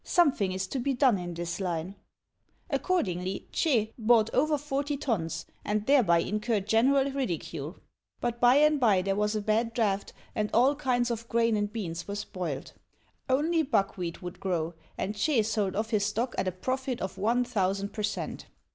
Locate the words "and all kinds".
10.33-11.11